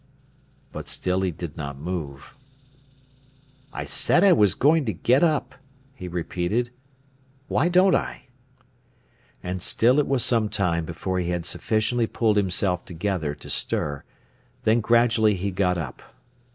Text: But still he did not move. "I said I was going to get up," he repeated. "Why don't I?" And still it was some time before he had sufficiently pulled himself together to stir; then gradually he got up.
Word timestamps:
But 0.71 0.87
still 0.89 1.21
he 1.21 1.29
did 1.29 1.55
not 1.55 1.77
move. 1.77 2.33
"I 3.71 3.83
said 3.83 4.23
I 4.23 4.31
was 4.33 4.55
going 4.55 4.83
to 4.85 4.93
get 4.93 5.21
up," 5.21 5.53
he 5.93 6.07
repeated. 6.07 6.71
"Why 7.47 7.69
don't 7.69 7.93
I?" 7.93 8.23
And 9.43 9.61
still 9.61 9.99
it 9.99 10.07
was 10.07 10.25
some 10.25 10.49
time 10.49 10.85
before 10.85 11.19
he 11.19 11.29
had 11.29 11.45
sufficiently 11.45 12.07
pulled 12.07 12.37
himself 12.37 12.83
together 12.83 13.35
to 13.35 13.47
stir; 13.51 14.03
then 14.63 14.81
gradually 14.81 15.35
he 15.35 15.51
got 15.51 15.77
up. 15.77 16.01